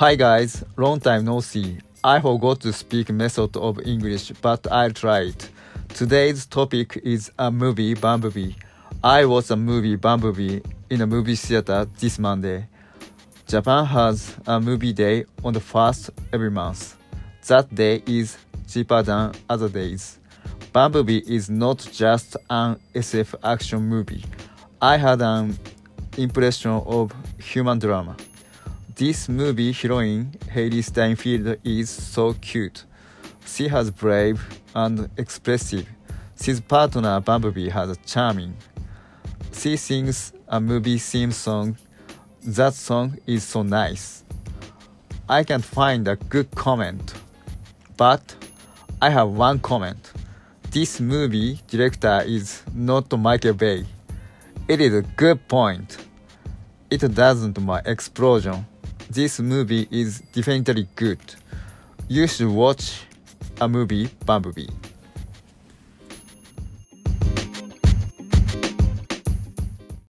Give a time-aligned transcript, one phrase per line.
[0.00, 1.76] Hi guys, long time no see.
[2.02, 5.50] I forgot to speak method of English, but I'll try it.
[5.90, 8.52] Today's topic is a movie Bumblebee.
[9.04, 12.66] I watched a movie Bumblebee in a movie theater this Monday.
[13.46, 16.96] Japan has a movie day on the first every month.
[17.48, 20.18] That day is cheaper than other days.
[20.72, 24.24] Bumblebee is not just an SF action movie.
[24.80, 25.58] I had an
[26.16, 28.16] impression of human drama.
[29.00, 32.84] This movie heroine Hailee Steinfeld is so cute.
[33.46, 35.88] She has brave and expressive.
[36.38, 38.54] His partner Bumblebee has a charming.
[39.54, 41.78] She sings a movie theme song.
[42.42, 44.22] That song is so nice.
[45.30, 47.14] I can't find a good comment,
[47.96, 48.34] but
[49.00, 50.12] I have one comment.
[50.72, 53.86] This movie director is not Michael Bay.
[54.68, 55.96] It is a good point.
[56.90, 58.66] It doesn't my explosion.
[59.10, 61.18] This movie is definitely good.
[62.06, 63.02] You should watch
[63.60, 64.68] a movie Bumblebee.